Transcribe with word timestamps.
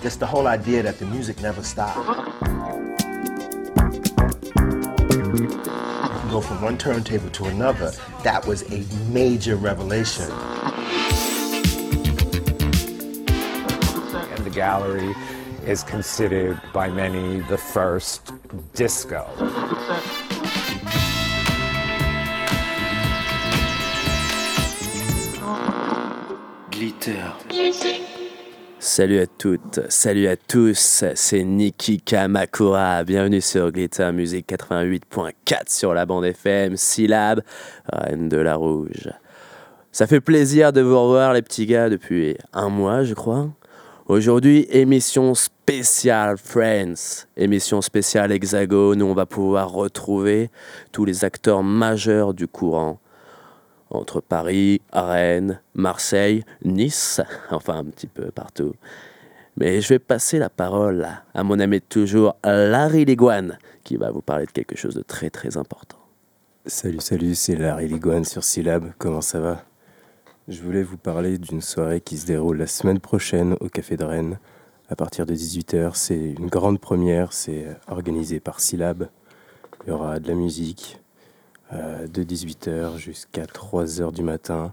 Just 0.00 0.20
the 0.20 0.26
whole 0.26 0.46
idea 0.46 0.82
that 0.82 0.98
the 0.98 1.06
music 1.06 1.40
never. 1.42 1.60
You 6.28 6.30
go 6.30 6.40
from 6.40 6.62
one 6.62 6.78
turntable 6.78 7.30
to 7.30 7.44
another, 7.46 7.92
that 8.22 8.46
was 8.46 8.62
a 8.72 8.84
major 9.10 9.56
revelation. 9.56 10.30
And 14.34 14.44
the 14.44 14.50
gallery 14.50 15.14
is 15.66 15.82
considered 15.82 16.60
by 16.72 16.88
many 16.88 17.40
the 17.40 17.58
first 17.58 18.32
disco. 18.74 19.26
Salut 28.78 29.18
à 29.18 29.26
toutes, 29.26 29.80
salut 29.88 30.28
à 30.28 30.36
tous, 30.36 31.04
c'est 31.14 31.44
Niki 31.44 32.00
Kamakura. 32.00 33.04
Bienvenue 33.04 33.40
sur 33.40 33.70
Glitter 33.72 34.10
Music 34.12 34.46
88.4 34.48 35.32
sur 35.68 35.94
la 35.94 36.06
bande 36.06 36.24
FM, 36.24 36.76
syllabe, 36.76 37.42
Reine 37.92 38.28
de 38.28 38.36
la 38.36 38.56
Rouge. 38.56 39.10
Ça 39.92 40.06
fait 40.06 40.20
plaisir 40.20 40.72
de 40.72 40.80
vous 40.80 41.00
revoir 41.00 41.32
les 41.32 41.42
petits 41.42 41.66
gars 41.66 41.88
depuis 41.88 42.36
un 42.52 42.68
mois 42.68 43.04
je 43.04 43.14
crois. 43.14 43.48
Aujourd'hui, 44.06 44.66
émission 44.70 45.34
spéciale 45.34 46.36
Friends, 46.38 47.26
émission 47.36 47.80
spéciale 47.82 48.32
Hexagone 48.32 49.02
où 49.02 49.06
on 49.06 49.14
va 49.14 49.26
pouvoir 49.26 49.70
retrouver 49.70 50.50
tous 50.92 51.04
les 51.04 51.24
acteurs 51.24 51.62
majeurs 51.62 52.34
du 52.34 52.46
courant 52.46 53.00
entre 53.90 54.20
Paris, 54.20 54.80
Rennes, 54.92 55.60
Marseille, 55.74 56.44
Nice, 56.64 57.20
enfin 57.50 57.78
un 57.78 57.84
petit 57.84 58.06
peu 58.06 58.30
partout. 58.30 58.74
Mais 59.56 59.80
je 59.80 59.88
vais 59.88 59.98
passer 59.98 60.38
la 60.38 60.50
parole 60.50 61.08
à 61.34 61.42
mon 61.42 61.58
ami 61.58 61.80
de 61.80 61.84
toujours, 61.88 62.36
Larry 62.44 63.04
Liguane, 63.04 63.58
qui 63.82 63.96
va 63.96 64.10
vous 64.10 64.22
parler 64.22 64.46
de 64.46 64.52
quelque 64.52 64.76
chose 64.76 64.94
de 64.94 65.02
très 65.02 65.30
très 65.30 65.56
important. 65.56 65.98
Salut, 66.66 67.00
salut, 67.00 67.34
c'est 67.34 67.56
Larry 67.56 67.88
Liguane 67.88 68.24
sur 68.24 68.44
Syllab, 68.44 68.92
comment 68.98 69.22
ça 69.22 69.40
va? 69.40 69.64
Je 70.48 70.62
voulais 70.62 70.82
vous 70.82 70.96
parler 70.96 71.38
d'une 71.38 71.60
soirée 71.60 72.00
qui 72.00 72.16
se 72.16 72.26
déroule 72.26 72.58
la 72.58 72.66
semaine 72.66 73.00
prochaine 73.00 73.56
au 73.60 73.68
Café 73.68 73.96
de 73.96 74.04
Rennes, 74.04 74.38
à 74.88 74.96
partir 74.96 75.26
de 75.26 75.34
18h. 75.34 75.90
C'est 75.94 76.34
une 76.38 76.46
grande 76.46 76.78
première, 76.78 77.32
c'est 77.32 77.66
organisé 77.88 78.40
par 78.40 78.60
Syllab. 78.60 79.08
Il 79.84 79.88
y 79.88 79.92
aura 79.92 80.20
de 80.20 80.28
la 80.28 80.34
musique, 80.34 81.00
euh, 81.72 82.06
de 82.06 82.22
18h 82.24 82.96
jusqu'à 82.98 83.44
3h 83.44 84.12
du 84.12 84.22
matin. 84.22 84.72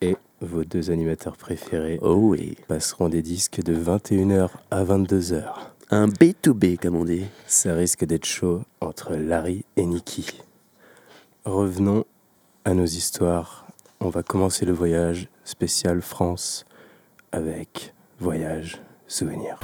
Et 0.00 0.16
vos 0.40 0.64
deux 0.64 0.90
animateurs 0.90 1.36
préférés 1.36 1.98
Oh 2.02 2.14
oui, 2.14 2.56
passeront 2.66 3.08
des 3.08 3.22
disques 3.22 3.62
de 3.62 3.74
21h 3.76 4.48
à 4.70 4.84
22h. 4.84 5.44
un 5.90 6.08
B2B 6.08 6.76
comme 6.78 6.96
on 6.96 7.04
dit. 7.04 7.26
Ça 7.46 7.74
risque 7.74 8.04
d'être 8.04 8.24
chaud 8.26 8.62
entre 8.80 9.14
Larry 9.14 9.64
et 9.76 9.86
Nikki. 9.86 10.42
Revenons 11.44 12.04
à 12.64 12.74
nos 12.74 12.84
histoires. 12.86 13.66
On 14.00 14.08
va 14.08 14.22
commencer 14.22 14.64
le 14.66 14.72
voyage 14.72 15.28
spécial 15.44 16.02
France 16.02 16.64
avec 17.30 17.94
Voyage 18.18 18.80
Souvenir. 19.06 19.58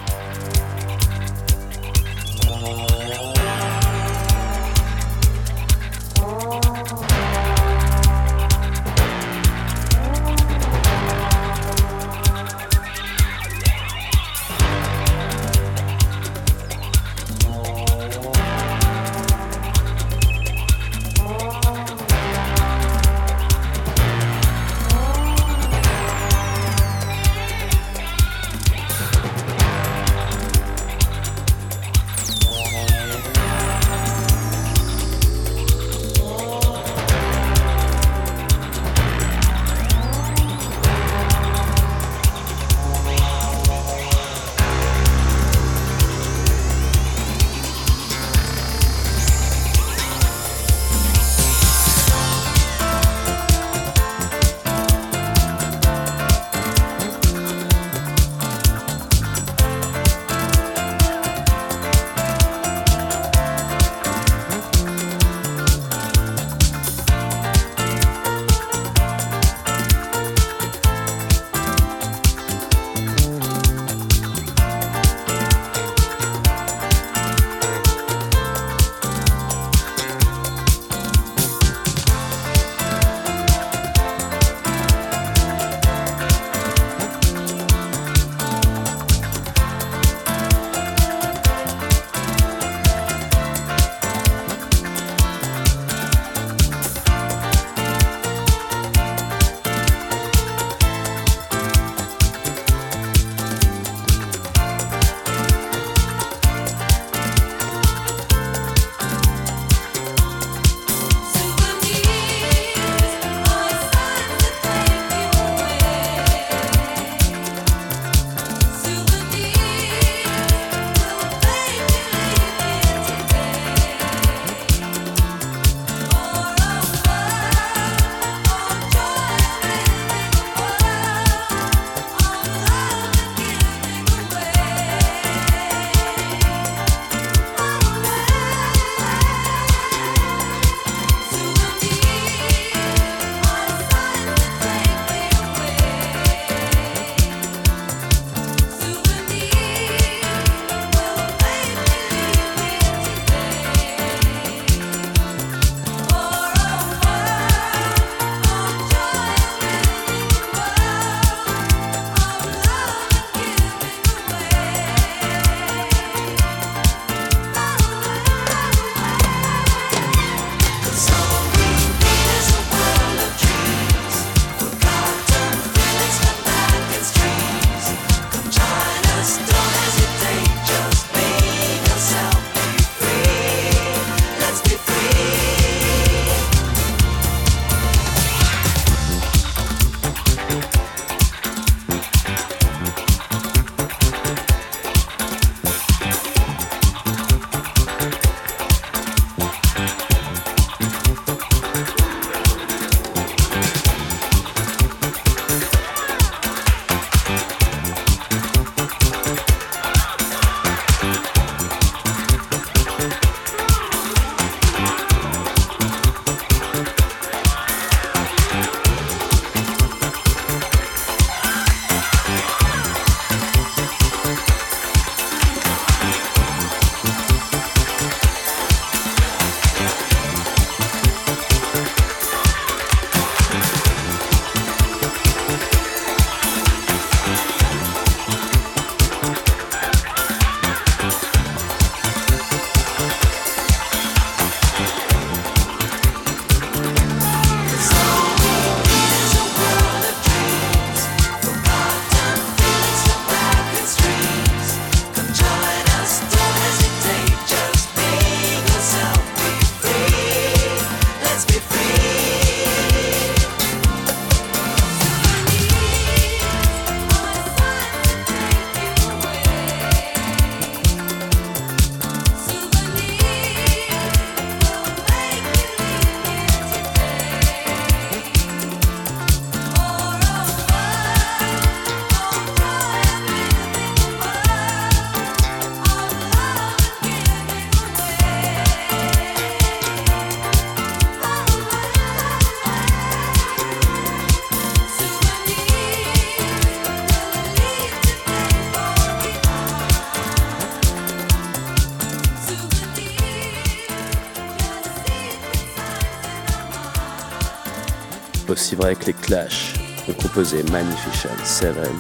Vrai 308.77 308.95
que 308.95 309.07
les 309.07 309.13
Clash 309.13 309.75
ont 310.09 310.13
composé 310.13 310.63
Magnificent 310.65 311.29
Seven, 311.45 311.95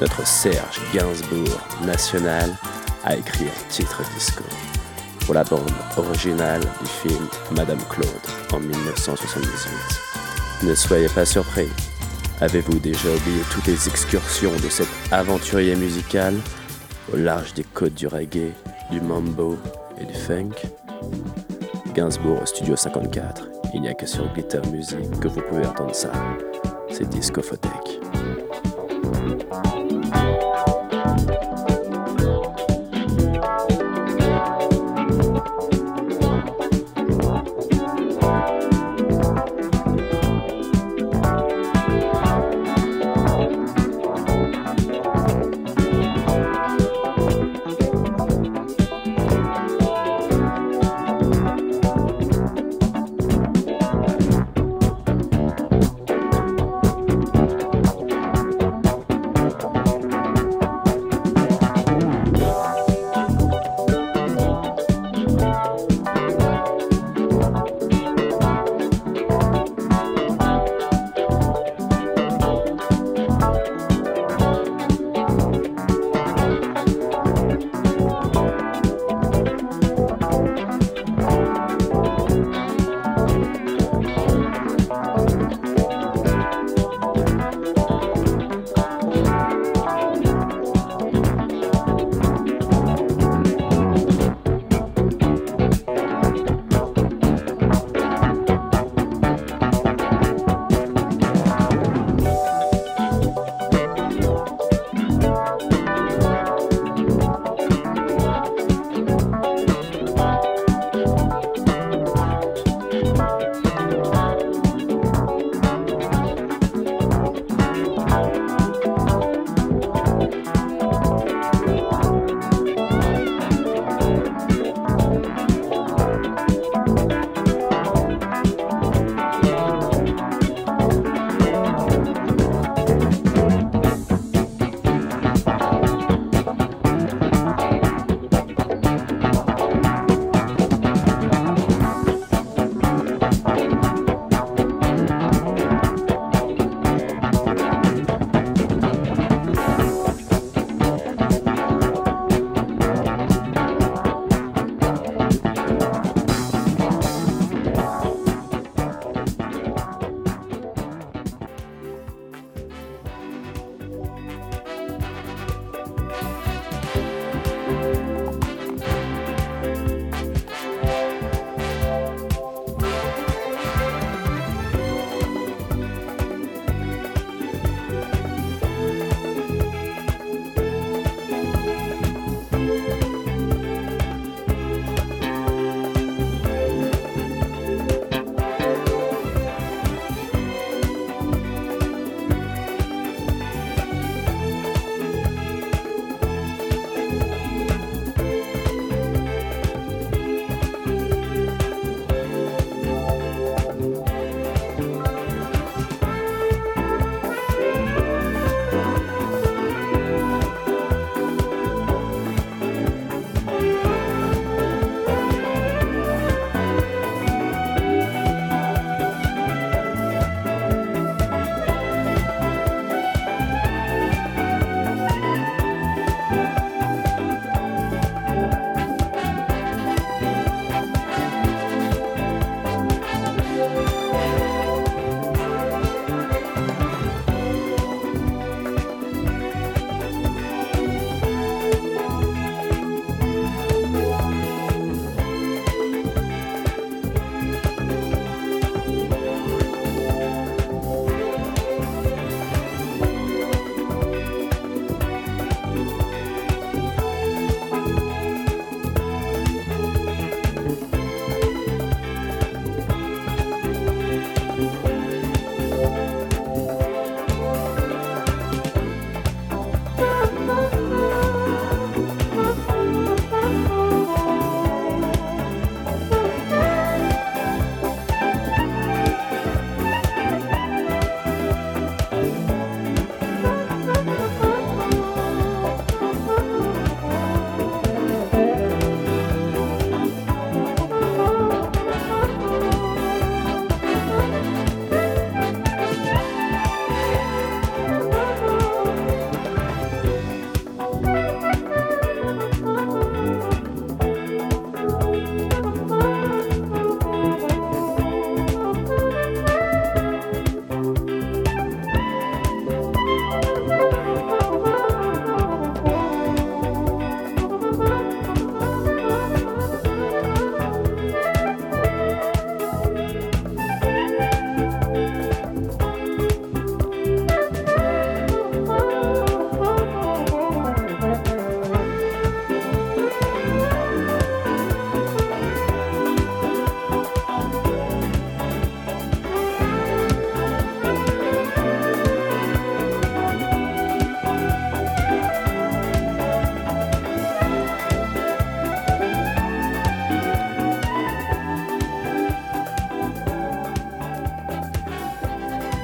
notre 0.00 0.26
Serge 0.26 0.80
Gainsbourg 0.92 1.60
national 1.84 2.50
a 3.04 3.16
écrit 3.16 3.46
un 3.46 3.68
titre 3.68 4.02
disco 4.14 4.44
pour 5.24 5.34
la 5.34 5.44
bande 5.44 5.70
originale 5.96 6.60
du 6.60 6.86
film 6.86 7.28
Madame 7.54 7.80
Claude 7.90 8.08
en 8.52 8.60
1978. 8.60 9.70
Ne 10.64 10.74
soyez 10.74 11.08
pas 11.08 11.24
surpris. 11.24 11.68
Avez-vous 12.40 12.78
déjà 12.78 13.08
oublié 13.10 13.42
toutes 13.50 13.66
les 13.66 13.88
excursions 13.88 14.52
de 14.62 14.68
cet 14.68 14.88
aventurier 15.10 15.76
musical 15.76 16.34
au 17.12 17.16
large 17.16 17.52
des 17.54 17.64
côtes 17.64 17.94
du 17.94 18.06
reggae, 18.06 18.52
du 18.90 19.00
mambo 19.00 19.58
et 20.00 20.04
du 20.04 20.14
funk? 20.14 20.54
Gainsbourg 21.94 22.46
studio 22.46 22.76
54. 22.76 23.57
Il 23.74 23.82
n'y 23.82 23.88
a 23.88 23.94
que 23.94 24.06
sur 24.06 24.32
Glitter 24.32 24.60
Music 24.72 25.10
que 25.20 25.28
vous 25.28 25.40
pouvez 25.42 25.66
entendre 25.66 25.94
ça. 25.94 26.10
C'est 26.90 27.08
Discophotech. 27.08 28.17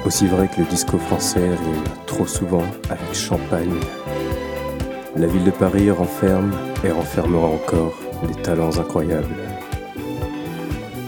Aussi 0.05 0.27
vrai 0.27 0.47
que 0.47 0.61
le 0.61 0.67
disco 0.67 0.99
français 0.99 1.49
rime 1.49 1.83
trop 2.05 2.27
souvent 2.27 2.61
avec 2.91 3.11
champagne. 3.13 3.79
La 5.15 5.25
ville 5.25 5.43
de 5.43 5.49
Paris 5.49 5.89
renferme 5.89 6.51
et 6.83 6.91
renfermera 6.91 7.47
encore 7.47 7.95
des 8.27 8.39
talents 8.43 8.77
incroyables. 8.77 9.35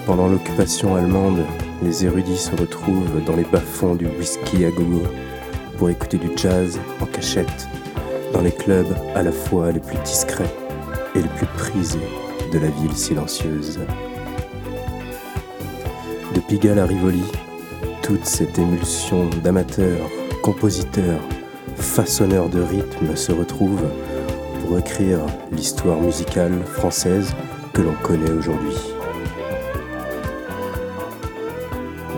Pendant 0.08 0.28
l'occupation 0.28 0.96
allemande, 0.96 1.44
les 1.84 2.06
érudits 2.06 2.38
se 2.38 2.56
retrouvent 2.56 3.24
dans 3.24 3.36
les 3.36 3.44
bas-fonds 3.44 3.94
du 3.94 4.08
whisky 4.08 4.66
à 4.66 4.72
gogo 4.72 5.04
pour 5.78 5.92
écouter 5.92 6.18
du 6.18 6.30
jazz 6.36 6.80
en 7.00 7.06
cachette 7.06 7.68
dans 8.34 8.42
les 8.42 8.52
clubs 8.52 8.96
à 9.14 9.22
la 9.22 9.32
fois 9.32 9.72
les 9.72 9.80
plus 9.80 10.00
discrets 10.00 10.56
et 11.14 11.22
les 11.22 11.30
plus 11.30 11.46
prisés 11.56 12.00
de 12.52 12.58
la 12.58 12.70
ville 12.70 12.98
silencieuse. 12.98 13.80
De 16.34 16.40
Pigalle 16.40 16.80
à 16.80 16.86
Rivoli, 16.86 17.24
toute 18.08 18.26
cette 18.26 18.58
émulsion 18.58 19.30
d'amateurs, 19.44 20.10
compositeurs, 20.42 21.20
façonneurs 21.76 22.48
de 22.48 22.62
rythme 22.62 23.18
se 23.18 23.34
retrouve 23.34 23.82
pour 24.62 24.80
écrire 24.80 25.20
l'histoire 25.52 26.00
musicale 26.00 26.54
française 26.64 27.36
que 27.74 27.82
l'on 27.82 27.96
connaît 28.04 28.32
aujourd'hui. 28.32 28.78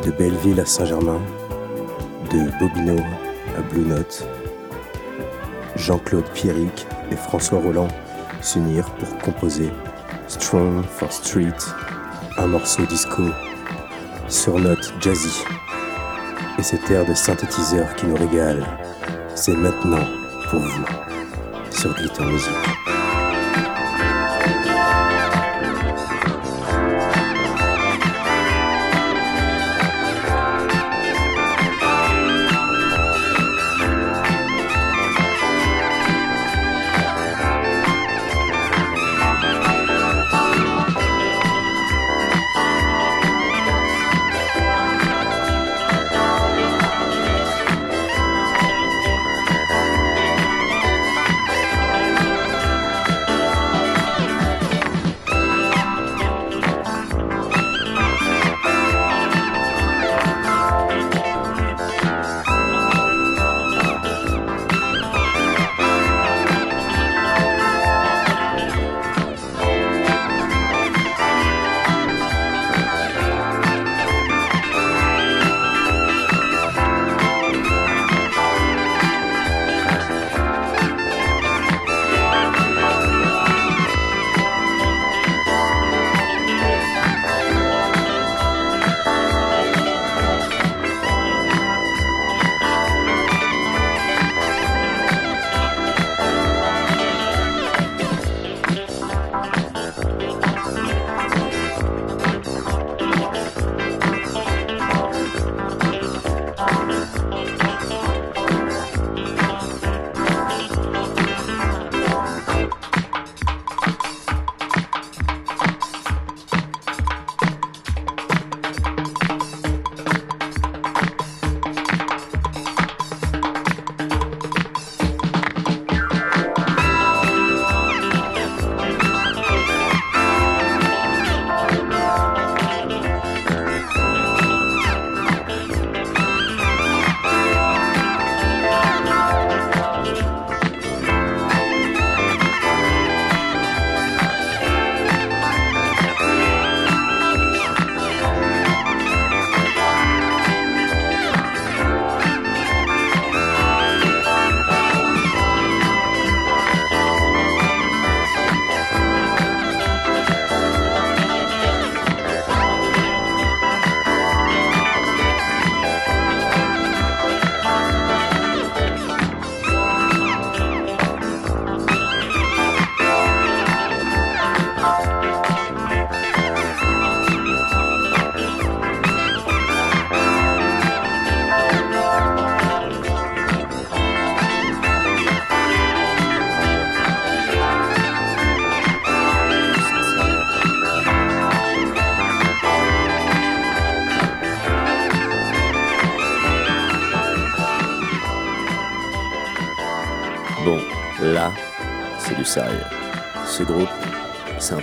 De 0.06 0.12
Belleville 0.12 0.60
à 0.60 0.66
Saint-Germain, 0.68 1.20
de 2.32 2.52
Bobino 2.60 3.02
à 3.58 3.62
Blue 3.74 3.88
Note, 3.88 4.28
Jean-Claude 5.76 6.30
Pierrick 6.36 6.86
et 7.12 7.16
François 7.16 7.58
Roland 7.58 7.88
s'unirent 8.42 8.92
pour 8.92 9.18
composer 9.18 9.72
Strong 10.28 10.84
for 10.86 11.12
Street, 11.12 11.58
un 12.38 12.46
morceau 12.46 12.86
disco 12.86 13.24
sur 14.28 14.60
note 14.60 14.94
jazzy. 15.02 15.44
Et 16.60 16.64
cet 16.64 16.92
air 16.92 17.06
de 17.06 17.14
synthétiseur 17.14 17.96
qui 17.96 18.06
nous 18.06 18.18
régale, 18.18 18.68
c'est 19.34 19.56
maintenant 19.56 20.04
pour 20.50 20.60
vous 20.60 20.86
sur 21.72 21.94
Glitter 21.96 22.26
Music. 22.26 22.79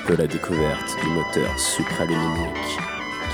Peu 0.07 0.17
la 0.17 0.27
découverte 0.27 0.97
du 1.03 1.09
moteur 1.11 1.59
supraluminique 1.59 2.79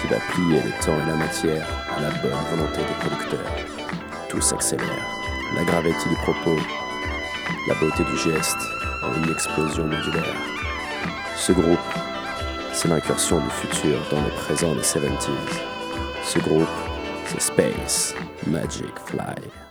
qui 0.01 0.07
va 0.09 0.17
plier 0.31 0.63
le 0.63 0.85
temps 0.85 0.97
et 1.03 1.07
la 1.07 1.17
matière 1.17 1.67
à 1.97 2.01
la 2.01 2.11
bonne 2.11 2.33
volonté 2.51 2.79
des 2.79 2.95
producteurs. 3.07 3.53
Tout 4.31 4.41
s'accélère. 4.41 5.07
La 5.55 5.65
gravité 5.65 6.09
du 6.09 6.15
propos, 6.17 6.57
la 7.69 7.75
beauté 7.75 8.05
du 8.05 8.17
geste 8.17 8.57
en 9.03 9.23
une 9.23 9.31
explosion 9.31 9.85
modulaire. 9.85 10.37
Ce 11.37 11.53
groupe, 11.53 11.79
c'est 12.73 12.89
l'incursion 12.89 13.39
du 13.39 13.51
futur 13.51 13.99
dans 14.11 14.23
le 14.23 14.31
présent 14.31 14.75
des 14.75 14.81
70s. 14.81 15.29
Ce 16.25 16.39
groupe, 16.39 16.69
c'est 17.27 17.41
Space 17.43 18.15
Magic 18.47 18.95
Fly. 19.07 19.62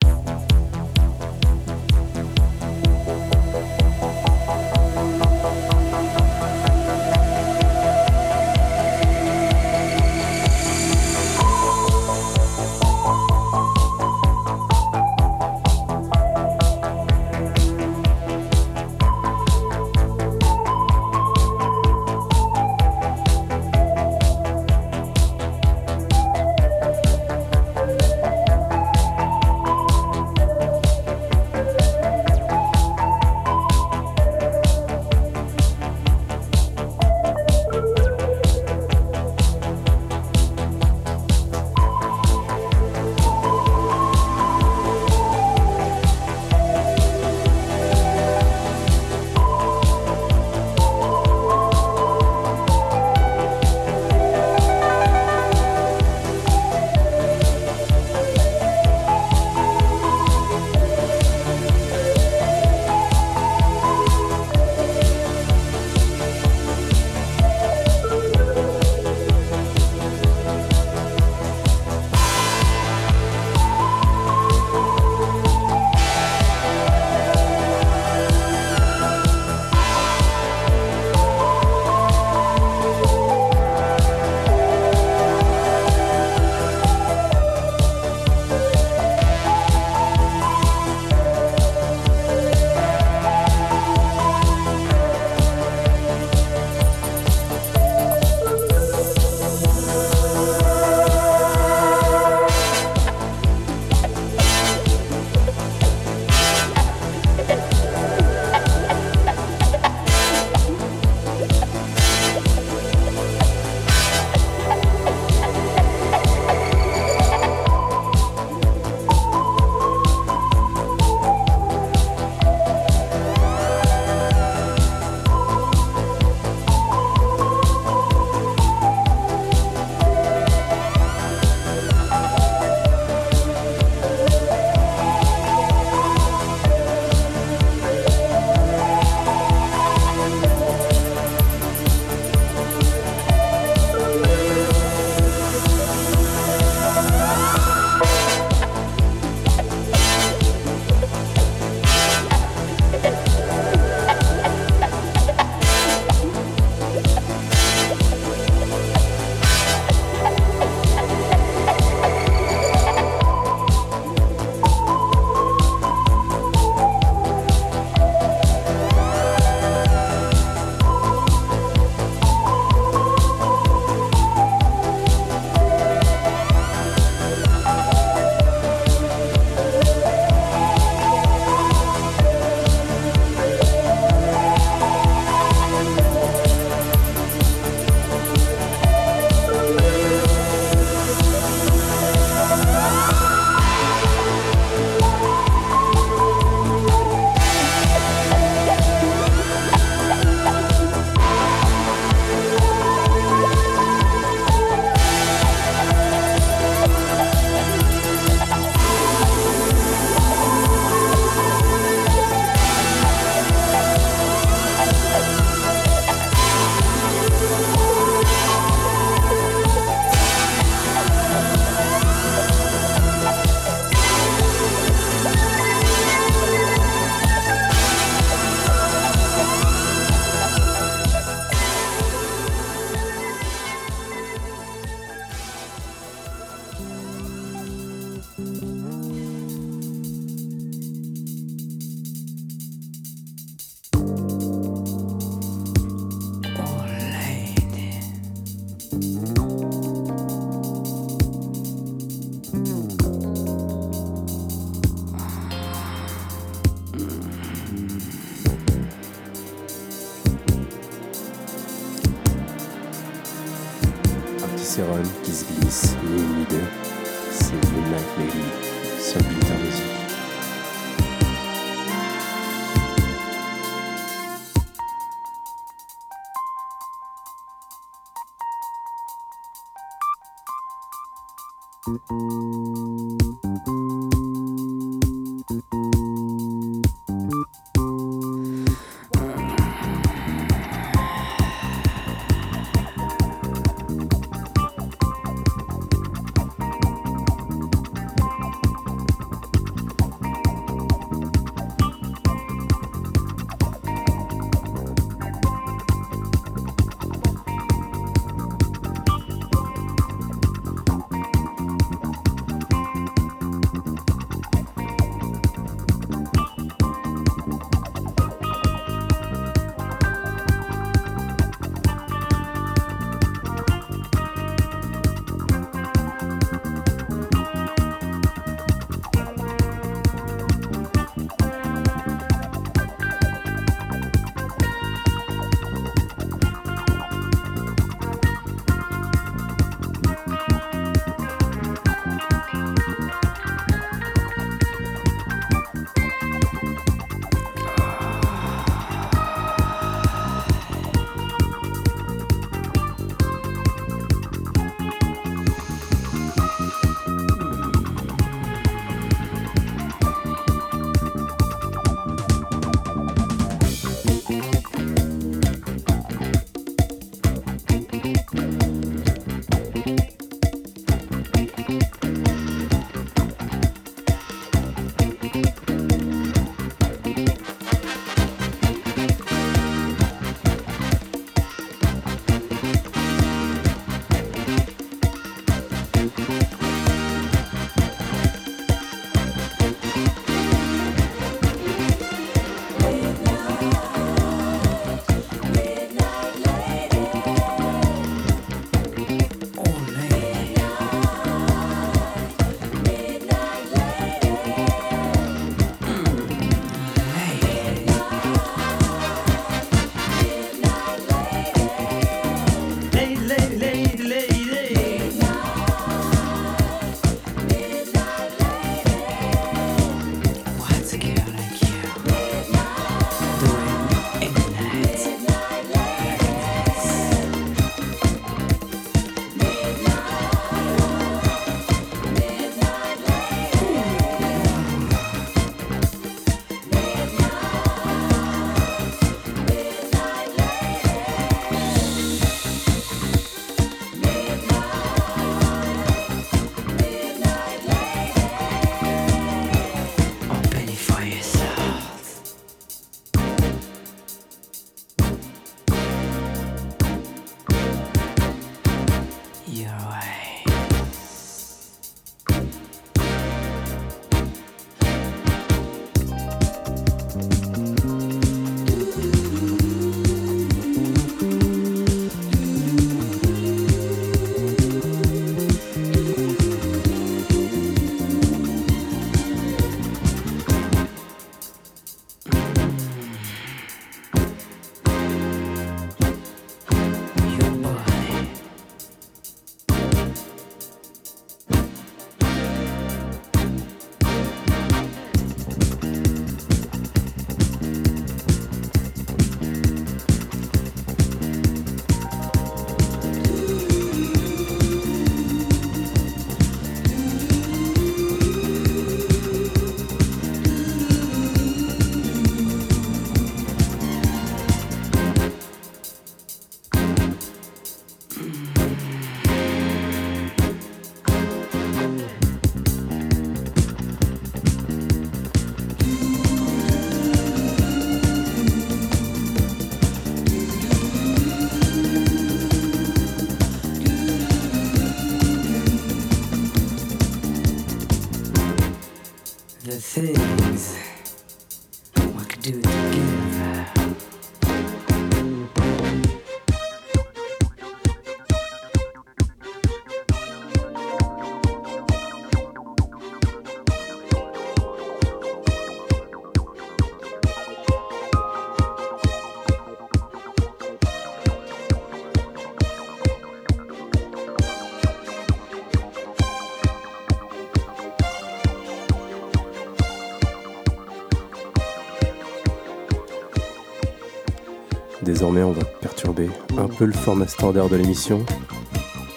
Désormais, 575.32 575.50
on 575.50 575.58
va 575.58 575.64
perturber 575.64 576.30
un 576.58 576.68
peu 576.68 576.84
le 576.84 576.92
format 576.92 577.26
standard 577.26 577.70
de 577.70 577.78
l'émission, 577.78 578.26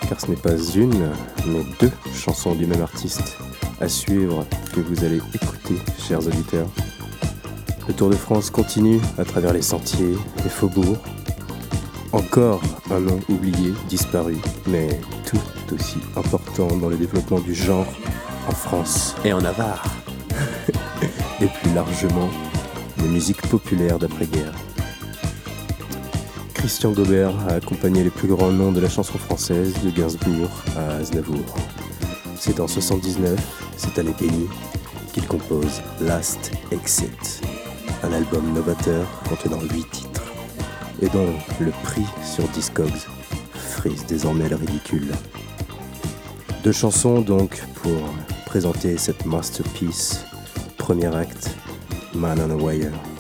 car 0.09 0.21
ce 0.21 0.29
n'est 0.29 0.37
pas 0.37 0.57
une, 0.57 1.11
mais 1.45 1.65
deux 1.81 1.91
chansons 2.15 2.55
du 2.55 2.67
même 2.67 2.83
artiste 2.83 3.37
à 3.81 3.89
suivre 3.89 4.47
que 4.73 4.79
vous 4.79 5.05
allez 5.05 5.17
écouter, 5.17 5.75
chers 5.99 6.25
auditeurs. 6.25 6.69
Le 7.89 7.95
Tour 7.95 8.11
de 8.11 8.15
France 8.15 8.51
continue 8.51 9.01
à 9.19 9.25
travers 9.25 9.53
les 9.53 9.63
sentiers, 9.63 10.15
les 10.45 10.51
faubourgs. 10.51 10.99
Encore 12.13 12.63
un 12.93 13.01
nom 13.01 13.19
oublié, 13.29 13.73
disparu, 13.89 14.37
mais 14.69 15.01
tout 15.27 15.75
aussi 15.75 15.99
important 16.15 16.69
dans 16.77 16.91
le 16.91 16.97
développement 16.97 17.41
du 17.41 17.57
genre 17.57 17.89
en 18.47 18.53
France 18.53 19.17
et 19.25 19.33
en 19.33 19.41
Navarre. 19.41 19.85
et 21.41 21.47
plus 21.47 21.75
largement, 21.75 22.31
les 22.99 23.09
musiques 23.09 23.43
populaires 23.49 23.99
d'après-guerre. 23.99 24.53
Christian 26.65 26.93
Gobert 26.93 27.35
a 27.47 27.57
accompagné 27.57 28.03
les 28.03 28.09
plus 28.09 28.27
grands 28.27 28.51
noms 28.51 28.73
de 28.73 28.81
la 28.81 28.89
chanson 28.89 29.19
française, 29.19 29.75
de 29.85 29.91
Gainsbourg 29.91 30.49
à 30.79 30.95
Aznavour. 30.95 31.45
C'est 32.39 32.59
en 32.59 32.67
79, 32.67 33.39
cette 33.77 33.99
année 33.99 34.15
bénie, 34.19 34.49
qu'il 35.13 35.27
compose 35.27 35.83
Last 36.01 36.53
Exit, 36.73 37.43
un 38.03 38.15
album 38.15 38.55
novateur 38.55 39.07
contenant 39.29 39.61
8 39.61 39.91
titres, 39.91 40.33
et 41.03 41.11
dont 41.11 41.35
le 41.61 41.71
prix 41.83 42.07
sur 42.25 42.49
Discogs 42.49 43.09
frise 43.53 44.07
désormais 44.07 44.49
le 44.49 44.57
ridicule. 44.57 45.13
Deux 46.63 46.73
chansons 46.73 47.21
donc 47.21 47.63
pour 47.83 48.01
présenter 48.47 48.97
cette 48.97 49.27
masterpiece. 49.27 50.25
Premier 50.79 51.15
acte, 51.15 51.51
Man 52.15 52.41
on 52.41 52.51
a 52.51 52.57
Wire. 52.57 53.14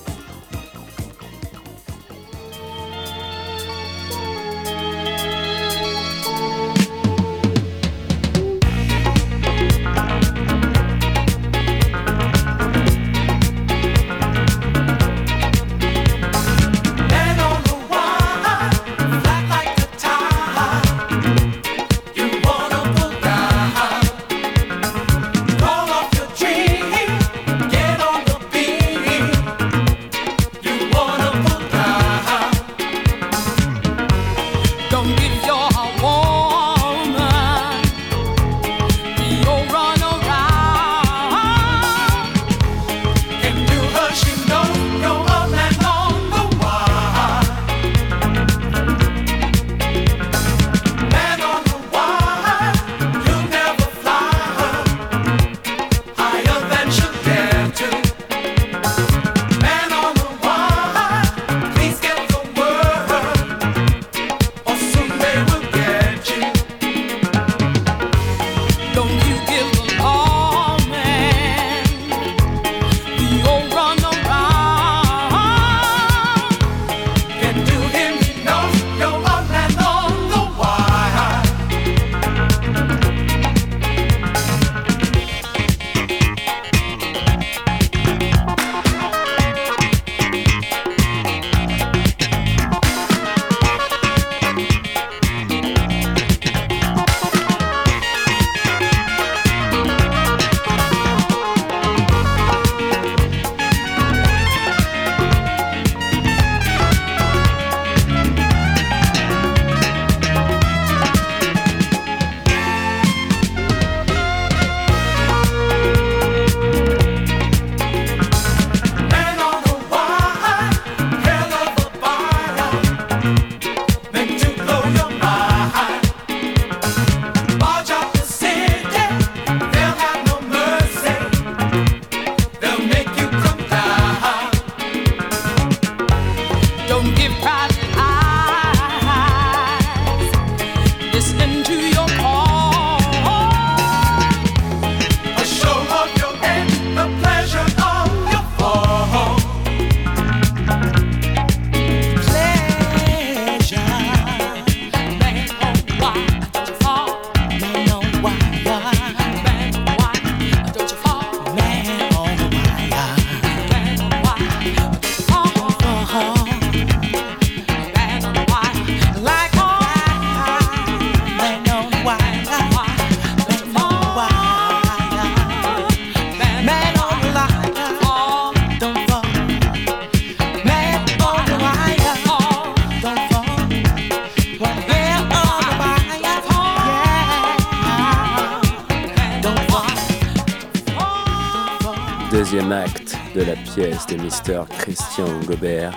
De 194.16 194.22
Mr. 194.22 194.66
Christian 194.79 195.40
Gobert. 195.46 195.92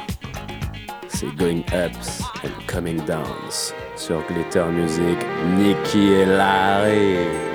C'est 1.07 1.35
Going 1.35 1.63
Ups 1.73 2.21
and 2.43 2.51
Coming 2.67 3.03
Downs 3.05 3.73
sur 3.95 4.21
Glitter 4.27 4.65
Music, 4.65 5.17
Nicky 5.57 6.13
et 6.13 6.25
Larry. 6.25 7.46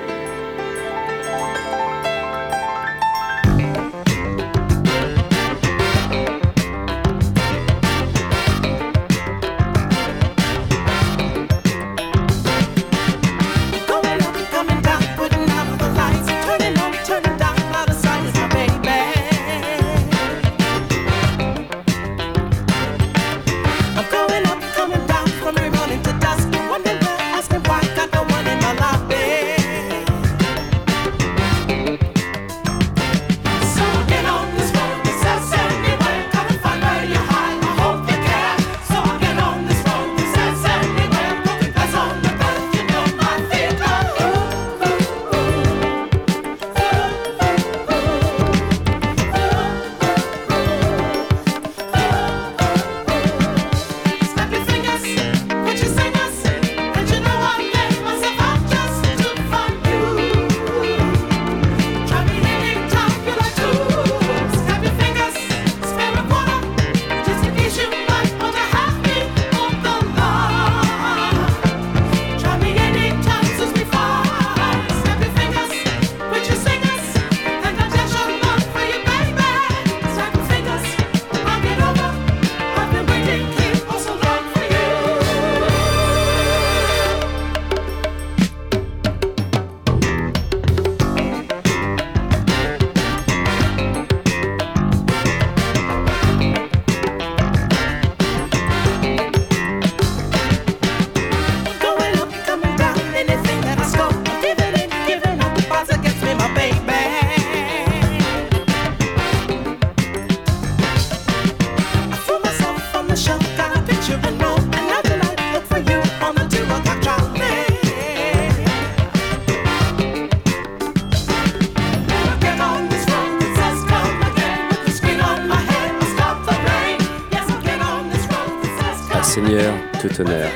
Honneur. 130.18 130.51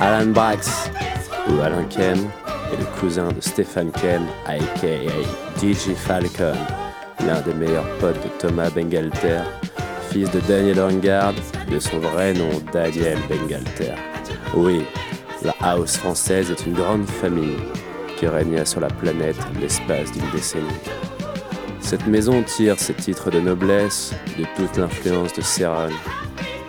Alan 0.00 0.26
Brax, 0.26 0.90
ou 1.48 1.60
Alan 1.60 1.84
Kem, 1.88 2.18
est 2.72 2.78
le 2.78 3.00
cousin 3.00 3.28
de 3.28 3.40
Stephen 3.40 3.90
Kem, 3.92 4.22
aka 4.46 5.10
DJ 5.58 5.94
Falcon, 5.94 6.56
l'un 7.26 7.40
des 7.42 7.54
meilleurs 7.54 7.88
potes 8.00 8.22
de 8.22 8.28
Thomas 8.38 8.70
Bengalter, 8.70 9.42
fils 10.10 10.30
de 10.30 10.40
Daniel 10.40 10.80
Hangard, 10.80 11.34
de 11.70 11.78
son 11.78 11.98
vrai 11.98 12.32
nom 12.34 12.50
Daniel 12.72 13.18
Bengalter. 13.28 13.94
Oui, 14.54 14.84
la 15.42 15.54
house 15.60 15.96
française 15.96 16.50
est 16.50 16.66
une 16.66 16.74
grande 16.74 17.06
famille 17.06 17.58
qui 18.16 18.26
régna 18.26 18.64
sur 18.64 18.80
la 18.80 18.88
planète 18.88 19.38
l'espace 19.60 20.10
d'une 20.12 20.30
décennie. 20.32 20.64
Cette 21.80 22.06
maison 22.06 22.42
tire 22.42 22.78
ses 22.78 22.94
titres 22.94 23.30
de 23.30 23.40
noblesse 23.40 24.12
de 24.38 24.44
toute 24.56 24.76
l'influence 24.76 25.32
de 25.34 25.42
Serran, 25.42 25.90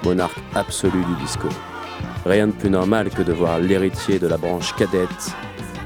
monarque 0.03 0.37
absolu 0.53 1.03
du 1.03 1.23
disco. 1.23 1.47
Rien 2.25 2.47
de 2.47 2.53
plus 2.53 2.71
normal 2.71 3.11
que 3.11 3.21
de 3.21 3.31
voir 3.31 3.59
l'héritier 3.59 4.17
de 4.17 4.25
la 4.25 4.37
branche 4.37 4.75
cadette 4.75 5.35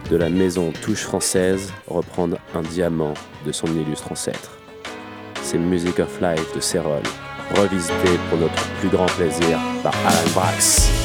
de 0.10 0.16
la 0.16 0.30
maison 0.30 0.72
Touche 0.72 1.04
Française 1.04 1.74
reprendre 1.86 2.38
un 2.56 2.62
diamant 2.62 3.14
de 3.46 3.52
son 3.52 3.68
illustre 3.68 4.14
ancêtre. 4.14 4.58
C'est 5.42 5.58
Music 5.58 6.00
of 6.00 6.22
Life 6.22 6.56
de 6.56 6.62
Serron, 6.62 7.04
revisité 7.56 8.18
pour 8.30 8.40
notre 8.40 8.70
plus 8.80 8.90
grand 8.90 9.08
plaisir 9.08 9.60
par 9.84 9.94
Alan 10.06 10.32
Brax. 10.34 10.99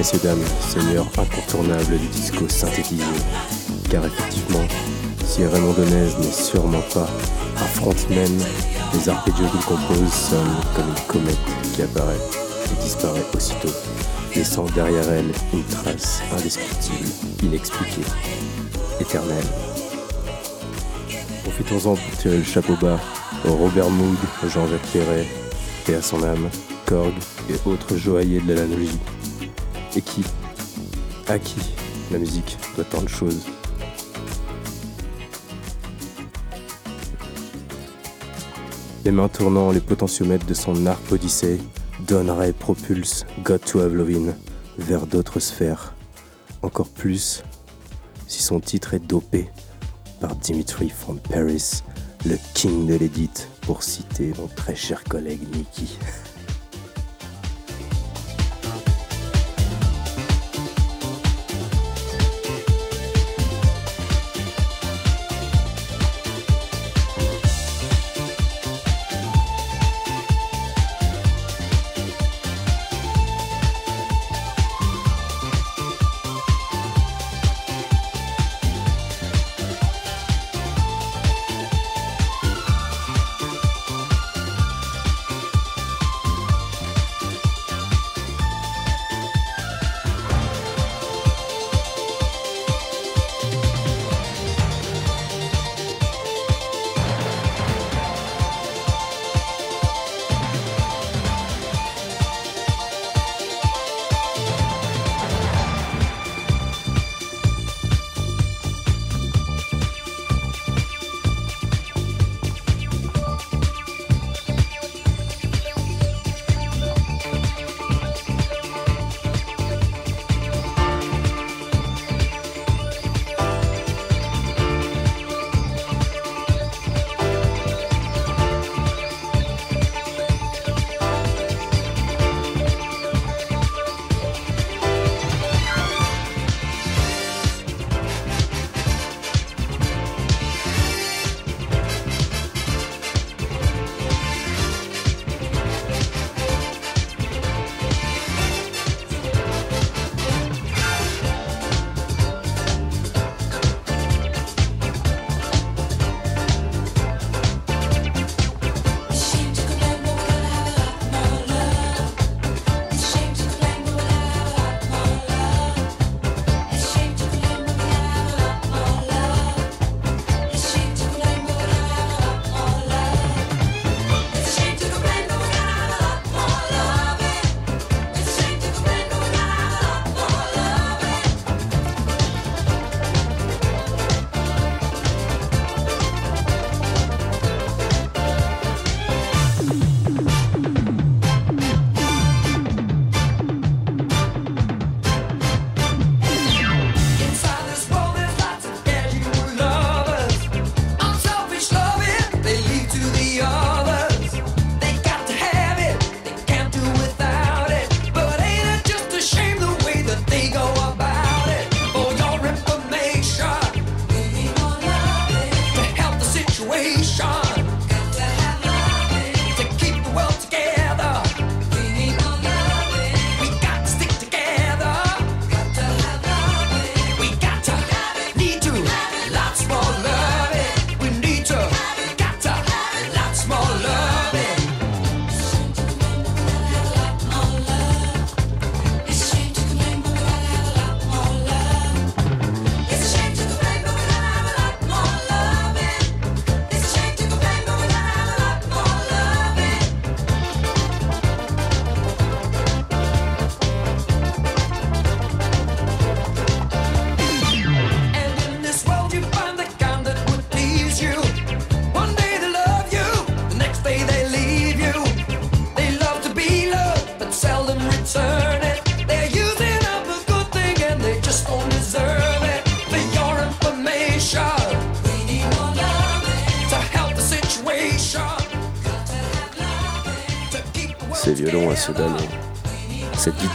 Messieurs, 0.00 0.20
dames, 0.22 0.42
seigneur 0.60 1.06
incontournable 1.18 1.98
du 1.98 2.06
disco 2.06 2.48
synthétisé. 2.48 3.04
Car 3.90 4.02
effectivement, 4.06 4.66
si 5.26 5.44
Raymond 5.44 5.74
Donez 5.74 6.08
n'est 6.20 6.32
sûrement 6.32 6.80
pas 6.94 7.06
un 7.58 7.66
frontman, 7.66 8.38
les 8.94 9.08
arpégios 9.10 9.44
qu'il 9.48 9.60
compose 9.60 10.10
sonnent 10.10 10.56
comme 10.74 10.88
une 10.88 11.06
comète 11.06 11.36
qui 11.74 11.82
apparaît 11.82 12.16
et 12.16 12.82
disparaît 12.82 13.26
aussitôt, 13.36 13.68
laissant 14.34 14.64
derrière 14.74 15.06
elle 15.10 15.32
une 15.52 15.64
trace 15.64 16.22
indescriptible, 16.32 17.08
inexpliquée, 17.42 18.08
éternelle. 19.00 19.44
Profitons-en 21.42 21.96
pour 21.96 22.18
tirer 22.18 22.38
le 22.38 22.44
chapeau 22.44 22.74
bas 22.80 22.98
au 23.46 23.52
Robert 23.52 23.90
Moog, 23.90 24.16
Jean-Jacques 24.48 24.92
Perret, 24.94 25.26
et 25.90 25.94
à 25.94 26.00
son 26.00 26.22
âme, 26.22 26.48
Korg 26.86 27.12
et 27.50 27.68
autres 27.68 27.98
joailliers 27.98 28.40
de 28.40 28.54
l'analogie 28.54 28.98
et 29.96 30.02
qui, 30.02 30.22
À 31.28 31.38
qui 31.38 31.56
la 32.10 32.18
musique 32.18 32.56
doit 32.76 32.84
tant 32.84 33.02
de 33.02 33.08
choses 33.08 33.46
Les 39.04 39.10
mains 39.10 39.28
tournant 39.28 39.70
les 39.70 39.80
potentiomètres 39.80 40.44
de 40.46 40.52
son 40.54 40.84
arc 40.86 41.00
Odyssée, 41.10 41.58
donnerait 42.06 42.52
propulse 42.52 43.24
God 43.42 43.60
to 43.64 43.80
Have 43.80 43.94
Lovin 43.94 44.34
vers 44.78 45.06
d'autres 45.06 45.40
sphères. 45.40 45.94
Encore 46.62 46.88
plus 46.88 47.42
si 48.26 48.42
son 48.42 48.60
titre 48.60 48.94
est 48.94 49.06
dopé 49.06 49.48
par 50.20 50.36
Dimitri 50.36 50.90
from 50.90 51.18
Paris, 51.18 51.82
le 52.26 52.36
king 52.54 52.86
de 52.86 52.94
l'édit, 52.94 53.30
pour 53.62 53.82
citer 53.82 54.32
mon 54.38 54.48
très 54.48 54.76
cher 54.76 55.02
collègue 55.04 55.40
Nicky. 55.56 55.98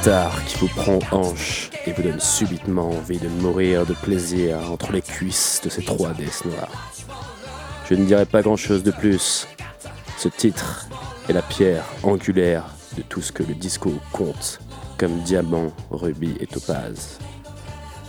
Qui 0.06 0.58
vous 0.60 0.68
prend 0.68 1.00
hanche 1.12 1.72
et 1.88 1.92
vous 1.92 2.04
donne 2.04 2.20
subitement 2.20 2.90
envie 2.90 3.18
de 3.18 3.28
mourir 3.28 3.88
de 3.88 3.96
plaisir 3.96 4.72
entre 4.72 4.92
les 4.92 5.02
cuisses 5.02 5.62
de 5.64 5.70
ces 5.70 5.82
trois 5.84 6.14
Death 6.14 6.46
noirs. 6.46 6.94
Je 7.90 7.96
ne 7.96 8.06
dirai 8.06 8.28
pas 8.28 8.44
grand 8.44 8.56
chose 8.56 8.84
de 8.84 8.92
plus. 8.92 9.48
Ce 10.20 10.28
titre 10.28 10.88
est 11.28 11.34
la 11.34 11.42
pierre 11.42 11.84
angulaire 12.04 12.66
de 12.96 13.02
tout 13.02 13.24
ce 13.24 13.32
que 13.32 13.42
le 13.42 13.56
disco 13.56 13.94
compte 14.12 14.60
comme 15.00 15.22
diamant, 15.22 15.74
rubis 15.90 16.36
et 16.40 16.46
topaz. 16.46 17.18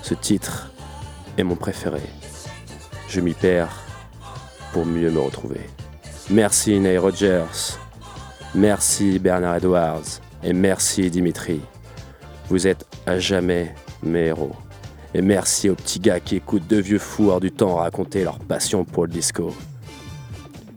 Ce 0.02 0.12
titre 0.12 0.70
est 1.38 1.44
mon 1.44 1.56
préféré. 1.56 2.02
Je 3.08 3.22
m'y 3.22 3.32
perds 3.32 3.74
pour 4.74 4.84
mieux 4.84 5.10
me 5.10 5.20
retrouver. 5.20 5.62
Merci 6.28 6.78
Ney 6.78 6.98
Rogers. 6.98 7.78
Merci 8.54 9.18
Bernard 9.18 9.56
Edwards. 9.56 10.20
Et 10.42 10.52
merci 10.52 11.10
Dimitri. 11.10 11.62
Vous 12.48 12.66
êtes 12.66 12.86
à 13.06 13.18
jamais 13.18 13.74
mes 14.02 14.26
héros. 14.26 14.52
Et 15.14 15.22
merci 15.22 15.68
aux 15.68 15.74
petits 15.74 16.00
gars 16.00 16.20
qui 16.20 16.36
écoutent 16.36 16.66
deux 16.66 16.80
vieux 16.80 16.98
fous 16.98 17.30
hors 17.30 17.40
du 17.40 17.50
temps 17.50 17.76
raconter 17.76 18.22
leur 18.22 18.38
passion 18.38 18.84
pour 18.84 19.06
le 19.06 19.12
disco. 19.12 19.54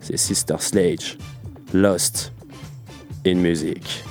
C'est 0.02 0.18
Sister 0.18 0.56
Sledge, 0.60 1.18
Lost 1.74 2.32
in 3.26 3.36
Music. 3.36 4.04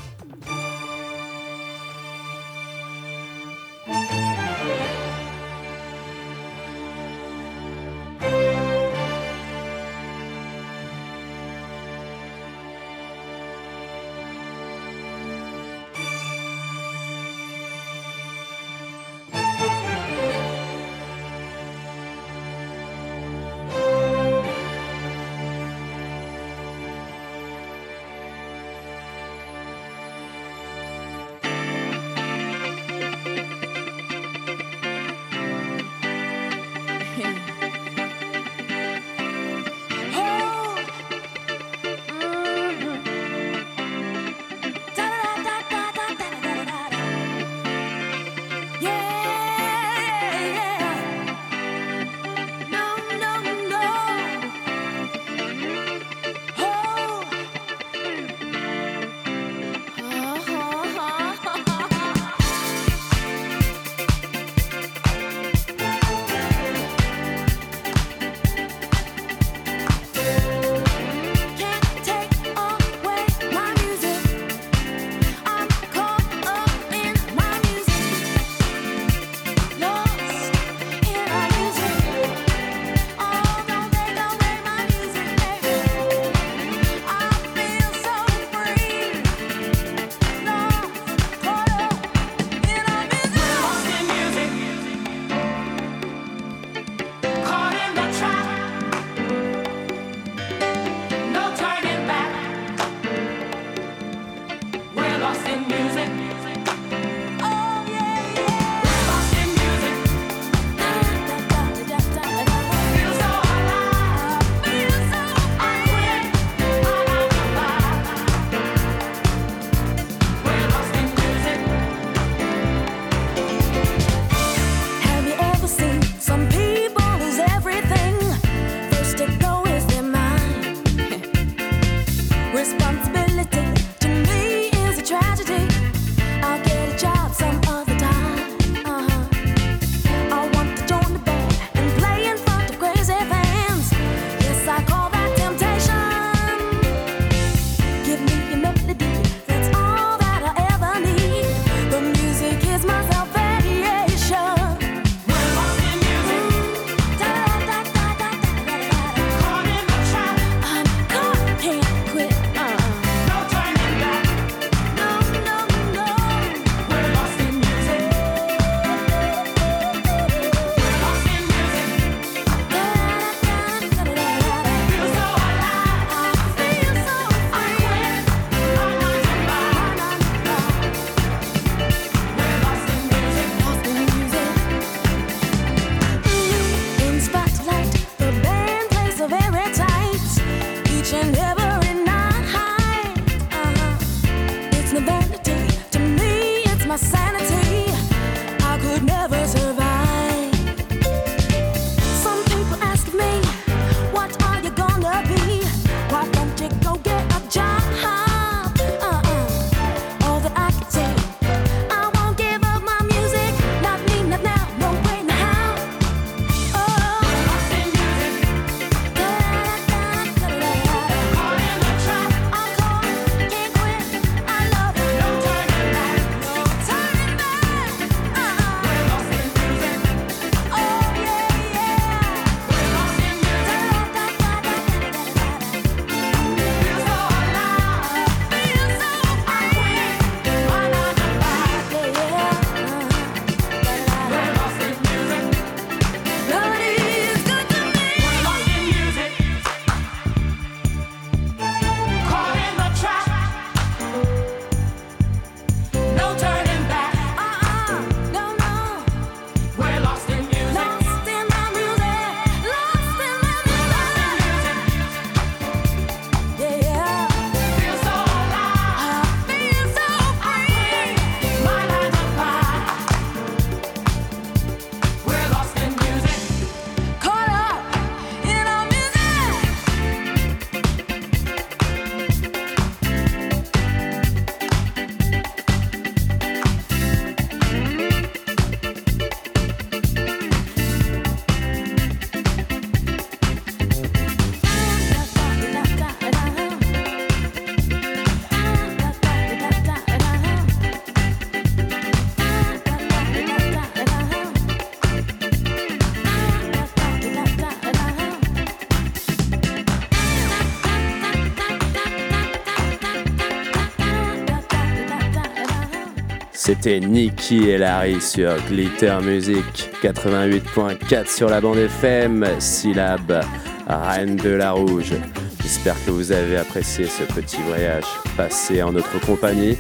C'était 316.80 317.00
Nicky 317.00 317.70
et 317.70 317.76
Larry 317.78 318.20
sur 318.20 318.54
Glitter 318.68 319.16
Music 319.20 319.90
88.4 320.00 321.26
sur 321.26 321.48
la 321.48 321.60
bande 321.60 321.78
FM, 321.78 322.46
syllabe 322.60 323.40
Reine 323.88 324.36
de 324.36 324.50
la 324.50 324.70
Rouge. 324.70 325.12
J'espère 325.60 325.96
que 326.06 326.12
vous 326.12 326.30
avez 326.30 326.56
apprécié 326.56 327.06
ce 327.06 327.24
petit 327.24 327.60
voyage 327.66 328.04
passé 328.36 328.80
en 328.80 328.92
notre 328.92 329.20
compagnie. 329.26 329.76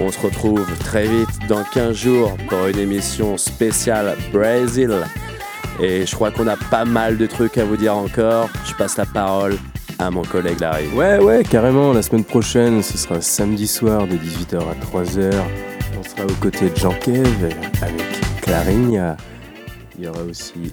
On 0.00 0.10
se 0.10 0.18
retrouve 0.18 0.66
très 0.80 1.04
vite 1.06 1.28
dans 1.48 1.62
15 1.62 1.94
jours 1.94 2.36
pour 2.48 2.66
une 2.66 2.78
émission 2.78 3.36
spéciale 3.36 4.16
Brésil. 4.32 4.90
Et 5.80 6.04
je 6.04 6.12
crois 6.12 6.32
qu'on 6.32 6.48
a 6.48 6.56
pas 6.56 6.84
mal 6.84 7.18
de 7.18 7.26
trucs 7.26 7.56
à 7.56 7.64
vous 7.64 7.76
dire 7.76 7.96
encore. 7.96 8.48
Je 8.64 8.74
passe 8.74 8.96
la 8.96 9.06
parole 9.06 9.56
à 10.00 10.10
mon 10.10 10.22
collègue 10.22 10.58
Larry. 10.58 10.88
Ouais, 10.88 11.20
ouais, 11.20 11.44
carrément. 11.44 11.92
La 11.92 12.02
semaine 12.02 12.24
prochaine, 12.24 12.82
ce 12.82 12.98
sera 12.98 13.20
samedi 13.20 13.68
soir 13.68 14.08
de 14.08 14.16
18h 14.16 14.58
à 14.58 14.74
3h. 14.84 15.32
On 16.12 16.16
sera 16.16 16.26
aux 16.26 16.40
côtés 16.40 16.68
de 16.68 16.76
Jean 16.76 16.92
Kev 16.92 17.54
avec 17.80 18.40
Clarigne. 18.42 19.14
Il 19.98 20.04
y 20.04 20.08
aura 20.08 20.22
aussi, 20.22 20.72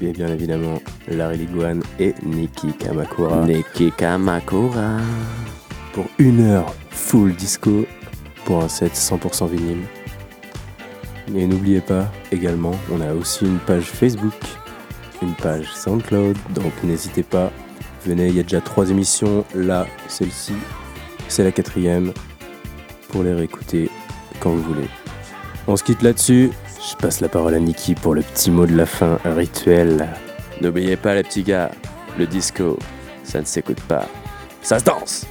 bien, 0.00 0.10
bien 0.10 0.28
évidemment, 0.28 0.80
Larry 1.08 1.38
Liguan 1.38 1.82
et 1.98 2.14
Nikki 2.24 2.72
Kamakura. 2.72 3.44
Nikki 3.44 3.92
Kamakura. 3.92 4.96
Pour 5.92 6.06
une 6.18 6.40
heure 6.40 6.74
full 6.90 7.34
disco 7.34 7.86
pour 8.44 8.64
un 8.64 8.68
set 8.68 8.94
100% 8.94 9.48
vinyle. 9.48 9.82
Et 11.34 11.46
n'oubliez 11.46 11.80
pas, 11.80 12.10
également, 12.32 12.74
on 12.90 13.00
a 13.00 13.12
aussi 13.12 13.44
une 13.44 13.58
page 13.58 13.84
Facebook, 13.84 14.34
une 15.22 15.34
page 15.34 15.66
SoundCloud, 15.72 16.36
donc 16.54 16.72
n'hésitez 16.82 17.22
pas, 17.22 17.52
venez, 18.04 18.28
il 18.28 18.36
y 18.36 18.40
a 18.40 18.42
déjà 18.42 18.60
trois 18.60 18.90
émissions, 18.90 19.44
là, 19.54 19.86
celle-ci, 20.08 20.54
c'est 21.28 21.44
la 21.44 21.52
quatrième, 21.52 22.12
pour 23.10 23.22
les 23.22 23.34
réécouter 23.34 23.88
quand 24.40 24.50
vous 24.50 24.62
voulez. 24.62 24.88
On 25.66 25.76
se 25.76 25.84
quitte 25.84 26.02
là-dessus, 26.02 26.50
je 26.90 26.96
passe 26.96 27.20
la 27.20 27.28
parole 27.28 27.54
à 27.54 27.58
Niki 27.58 27.94
pour 27.94 28.14
le 28.14 28.22
petit 28.22 28.50
mot 28.50 28.66
de 28.66 28.74
la 28.74 28.86
fin 28.86 29.18
rituel. 29.24 30.08
N'oubliez 30.60 30.96
pas 30.96 31.14
les 31.14 31.22
petits 31.22 31.42
gars, 31.42 31.70
le 32.18 32.26
disco, 32.26 32.78
ça 33.22 33.40
ne 33.40 33.44
s'écoute 33.44 33.80
pas, 33.82 34.06
ça 34.62 34.78
se 34.78 34.84
danse 34.84 35.26